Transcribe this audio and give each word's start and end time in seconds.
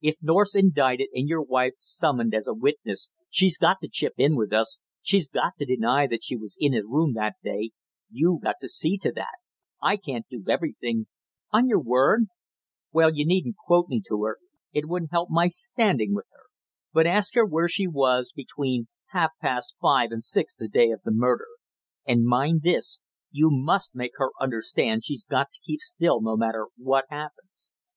If 0.00 0.14
North's 0.22 0.54
indicted 0.54 1.08
and 1.12 1.28
your 1.28 1.42
wife's 1.42 1.92
summoned 1.92 2.32
as 2.34 2.46
a 2.46 2.54
witness, 2.54 3.10
she's 3.28 3.58
got 3.58 3.78
to 3.80 3.88
chip 3.88 4.12
in 4.16 4.36
with 4.36 4.52
us, 4.52 4.78
she's 5.02 5.26
got 5.26 5.54
to 5.58 5.64
deny 5.64 6.06
that 6.06 6.22
she 6.22 6.36
was 6.36 6.56
in 6.60 6.72
his 6.72 6.86
room 6.88 7.14
that 7.14 7.34
day 7.42 7.72
you 8.08 8.38
got 8.40 8.54
to 8.60 8.68
see 8.68 8.96
to 8.98 9.10
that, 9.16 9.34
I 9.82 9.96
can't 9.96 10.24
do 10.30 10.44
everything" 10.48 11.08
"On 11.52 11.66
your 11.66 11.80
word" 11.80 12.26
"Well, 12.92 13.10
you 13.12 13.26
needn't 13.26 13.56
quote 13.56 13.88
me 13.88 14.00
to 14.06 14.22
her 14.22 14.38
it 14.72 14.86
wouldn't 14.86 15.10
help 15.10 15.30
my 15.32 15.48
standing 15.48 16.14
with 16.14 16.26
her 16.32 16.44
but 16.92 17.08
ask 17.08 17.34
her 17.34 17.44
where 17.44 17.68
she 17.68 17.88
was 17.88 18.30
between 18.30 18.86
half 19.08 19.32
past 19.40 19.74
five 19.80 20.12
and 20.12 20.22
six 20.22 20.54
the 20.54 20.68
day 20.68 20.92
of 20.92 21.02
the 21.02 21.10
murder; 21.10 21.48
and 22.06 22.24
mind 22.24 22.62
this, 22.62 23.00
you 23.32 23.48
must 23.50 23.96
make 23.96 24.12
her 24.14 24.30
understand 24.40 25.02
she's 25.04 25.24
got 25.24 25.48
to 25.50 25.58
keep 25.60 25.80
still 25.80 26.20
no 26.20 26.36
matter 26.36 26.68
what 26.76 27.06
happens! 27.10 27.72